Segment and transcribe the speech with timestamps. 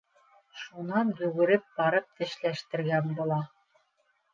[0.61, 3.43] Шунан йүгереп барып тешләштергән була.